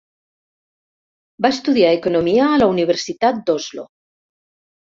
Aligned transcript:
Va 1.45 1.51
estudiar 1.55 1.91
economia 1.97 2.47
a 2.49 2.57
la 2.65 2.71
Universitat 2.73 3.47
d'Oslo. 3.51 3.89